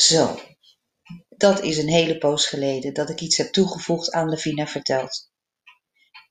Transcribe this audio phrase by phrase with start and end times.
[0.00, 0.40] Zo,
[1.28, 5.30] dat is een hele poos geleden dat ik iets heb toegevoegd aan Lavina vertelt.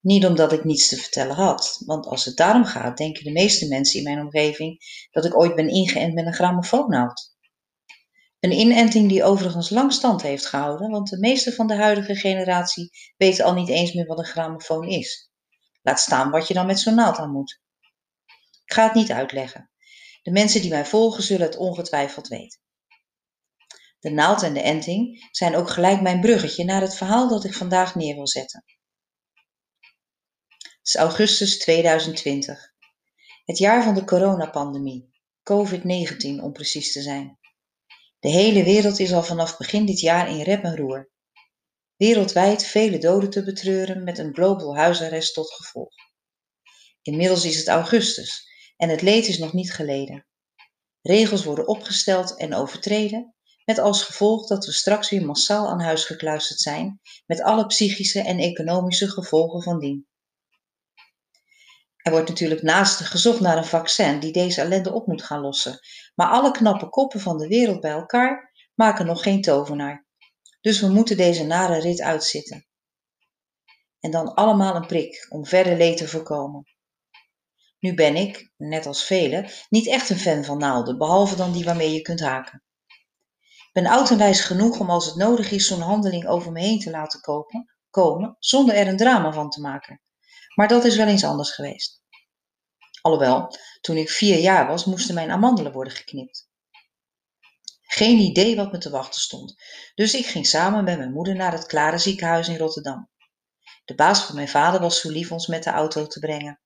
[0.00, 3.68] Niet omdat ik niets te vertellen had, want als het daarom gaat, denken de meeste
[3.68, 4.78] mensen in mijn omgeving
[5.10, 7.36] dat ik ooit ben ingeënt met een grammofoonnaald.
[8.40, 12.90] Een inenting die overigens lang stand heeft gehouden, want de meeste van de huidige generatie
[13.16, 15.30] weten al niet eens meer wat een grammofoon is.
[15.82, 17.60] Laat staan wat je dan met zo'n naald aan moet.
[18.64, 19.70] Ik ga het niet uitleggen.
[20.22, 22.66] De mensen die mij volgen zullen het ongetwijfeld weten.
[23.98, 27.54] De naald en de enting zijn ook gelijk mijn bruggetje naar het verhaal dat ik
[27.54, 28.64] vandaag neer wil zetten.
[30.58, 32.72] Het is augustus 2020,
[33.44, 35.10] het jaar van de coronapandemie,
[35.52, 37.38] COVID-19 om precies te zijn.
[38.18, 41.10] De hele wereld is al vanaf begin dit jaar in rep en roer.
[41.96, 45.94] Wereldwijd vele doden te betreuren met een global huisarrest tot gevolg.
[47.02, 50.26] Inmiddels is het augustus en het leed is nog niet geleden.
[51.02, 53.34] Regels worden opgesteld en overtreden,
[53.68, 58.20] met als gevolg dat we straks weer massaal aan huis gekluisterd zijn, met alle psychische
[58.20, 60.06] en economische gevolgen van dien.
[61.96, 65.78] Er wordt natuurlijk naast gezocht naar een vaccin die deze ellende op moet gaan lossen,
[66.14, 70.06] maar alle knappe koppen van de wereld bij elkaar maken nog geen tovenaar.
[70.60, 72.66] Dus we moeten deze nare rit uitzitten.
[74.00, 76.64] En dan allemaal een prik om verder leed te voorkomen.
[77.78, 81.64] Nu ben ik, net als velen, niet echt een fan van naalden, behalve dan die
[81.64, 82.62] waarmee je kunt haken.
[83.78, 86.78] Ben oud en wijs genoeg om als het nodig is zo'n handeling over me heen
[86.78, 90.00] te laten kopen, komen, zonder er een drama van te maken.
[90.54, 92.02] Maar dat is wel eens anders geweest.
[93.00, 96.48] Alhoewel, toen ik vier jaar was, moesten mijn amandelen worden geknipt.
[97.80, 99.54] Geen idee wat me te wachten stond,
[99.94, 103.10] dus ik ging samen met mijn moeder naar het Klare ziekenhuis in Rotterdam.
[103.84, 106.60] De baas van mijn vader was zo lief ons met de auto te brengen.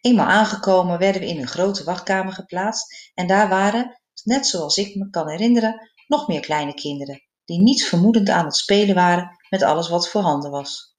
[0.00, 4.94] Eenmaal aangekomen werden we in een grote wachtkamer geplaatst en daar waren, net zoals ik
[4.94, 9.62] me kan herinneren, nog meer kleine kinderen, die niets vermoedend aan het spelen waren met
[9.62, 10.96] alles wat voorhanden was.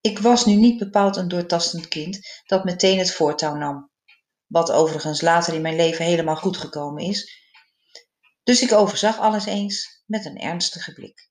[0.00, 3.90] Ik was nu niet bepaald een doortastend kind dat meteen het voortouw nam,
[4.46, 7.40] wat overigens later in mijn leven helemaal goed gekomen is,
[8.42, 11.30] dus ik overzag alles eens met een ernstige blik.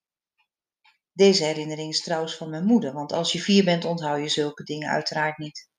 [1.14, 4.64] Deze herinnering is trouwens van mijn moeder, want als je vier bent onthoud je zulke
[4.64, 5.70] dingen uiteraard niet.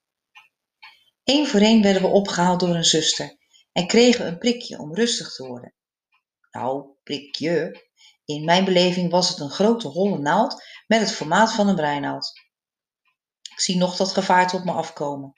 [1.25, 3.41] Eén voor één werden we opgehaald door een zuster
[3.73, 5.75] en kregen een prikje om rustig te worden.
[6.51, 7.81] Nou, prikje.
[8.25, 12.33] In mijn beleving was het een grote holle naald met het formaat van een breinaald.
[13.53, 15.33] Ik zie nog dat gevaar op me afkomen.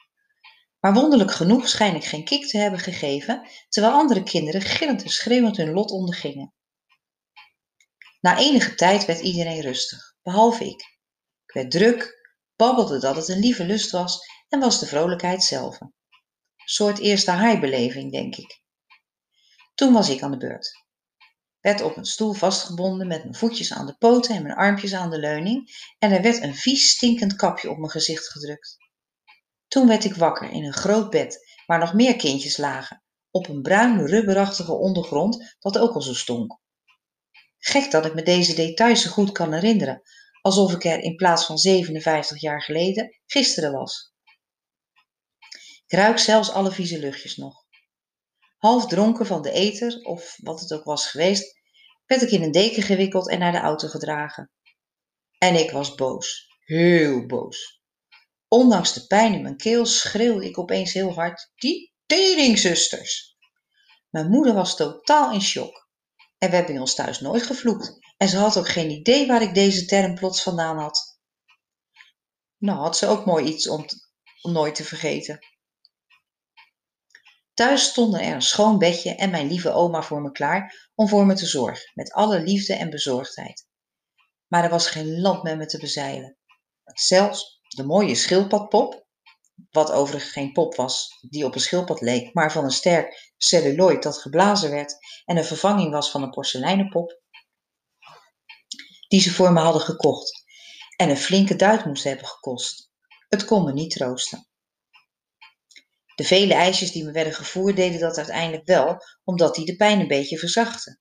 [0.81, 5.09] Maar wonderlijk genoeg schijn ik geen kik te hebben gegeven, terwijl andere kinderen gillend en
[5.09, 6.55] schreeuwend hun lot ondergingen.
[8.21, 10.81] Na enige tijd werd iedereen rustig, behalve ik.
[11.47, 14.19] Ik werd druk, babbelde dat het een lieve lust was
[14.49, 15.79] en was de vrolijkheid zelf.
[16.65, 18.63] Soort eerste haaibeleving, denk ik.
[19.75, 20.83] Toen was ik aan de beurt.
[21.61, 25.11] Werd op een stoel vastgebonden met mijn voetjes aan de poten en mijn armpjes aan
[25.11, 28.77] de leuning en er werd een vies stinkend kapje op mijn gezicht gedrukt.
[29.69, 33.63] Toen werd ik wakker in een groot bed waar nog meer kindjes lagen, op een
[33.63, 36.59] bruin rubberachtige ondergrond dat ook al zo stonk.
[37.59, 40.03] Gek dat ik me deze details zo goed kan herinneren,
[40.41, 44.14] alsof ik er in plaats van 57 jaar geleden gisteren was.
[45.95, 47.65] Ik ruik zelfs alle vieze luchtjes nog.
[48.59, 51.61] Half dronken van de eter, of wat het ook was geweest,
[52.07, 54.51] werd ik in een deken gewikkeld en naar de auto gedragen.
[55.39, 57.83] En ik was boos, heel boos.
[58.49, 63.37] Ondanks de pijn in mijn keel schreeuwde ik opeens heel hard: Die teringzusters!
[64.11, 65.89] Mijn moeder was totaal in shock.
[66.39, 67.99] En we hebben in ons thuis nooit gevloekt.
[68.17, 71.19] En ze had ook geen idee waar ik deze term plots vandaan had.
[72.59, 73.87] Nou had ze ook mooi iets om
[74.43, 75.39] nooit te vergeten.
[77.55, 81.27] Thuis stonden er een schoon bedje en mijn lieve oma voor me klaar om voor
[81.27, 83.69] me te zorgen, met alle liefde en bezorgdheid.
[84.47, 86.37] Maar er was geen land met me te bezeilen.
[86.85, 89.07] Zelfs de mooie schildpadpop,
[89.71, 94.03] wat overigens geen pop was die op een schildpad leek, maar van een sterk celluloid
[94.03, 97.21] dat geblazen werd en een vervanging was van een porseleinen pop,
[99.09, 100.45] die ze voor me hadden gekocht
[100.97, 102.91] en een flinke duit moest hebben gekost.
[103.29, 104.49] Het kon me niet troosten.
[106.15, 110.01] De vele ijsjes die me werden gevoerd deden dat uiteindelijk wel, omdat die de pijn
[110.01, 111.01] een beetje verzachten.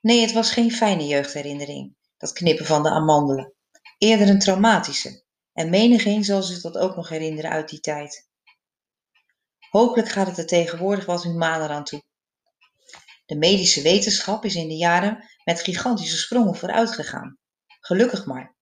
[0.00, 3.54] Nee, het was geen fijne jeugdherinnering, dat knippen van de amandelen.
[3.98, 5.24] Eerder een traumatische.
[5.52, 8.28] En menigeen zal zich dat ook nog herinneren uit die tijd.
[9.70, 12.02] Hopelijk gaat het er tegenwoordig wat humaner aan toe.
[13.26, 17.38] De medische wetenschap is in de jaren met gigantische sprongen vooruit gegaan.
[17.80, 18.56] Gelukkig maar.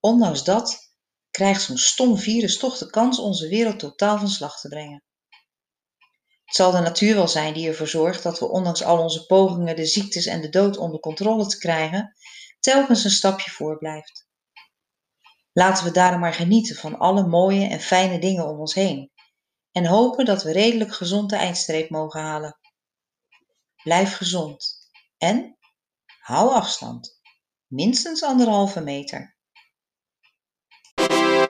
[0.00, 0.89] Ondanks dat
[1.30, 5.04] krijgt zo'n stom virus toch de kans onze wereld totaal van slag te brengen.
[6.44, 9.76] Het zal de natuur wel zijn die ervoor zorgt dat we ondanks al onze pogingen
[9.76, 12.16] de ziektes en de dood onder controle te krijgen,
[12.60, 14.28] telkens een stapje voor blijft.
[15.52, 19.10] Laten we daarom maar genieten van alle mooie en fijne dingen om ons heen
[19.72, 22.58] en hopen dat we redelijk gezond de eindstreep mogen halen.
[23.82, 24.88] Blijf gezond
[25.18, 25.58] en
[26.20, 27.20] hou afstand,
[27.66, 29.38] minstens anderhalve meter.